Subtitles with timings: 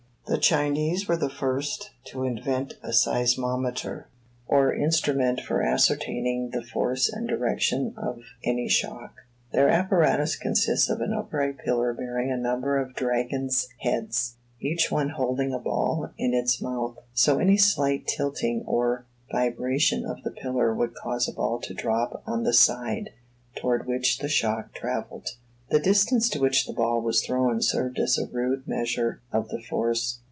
[0.27, 4.05] The Chinese were the first to invent a seismometer,
[4.47, 9.13] or instrument for ascertaining the force and direction of any shock.
[9.51, 15.09] Their apparatus consists of an upright pillar bearing a number of dragons' heads each one
[15.09, 16.95] holding a ball in its mouth.
[17.13, 22.23] So any slight tilting or vibration of the pillar would cause a ball to drop
[22.25, 23.09] on the side
[23.57, 25.35] toward which the shock travelled.
[25.69, 29.61] The distance to which the ball was thrown served as a rude measure of the
[29.61, 30.19] force.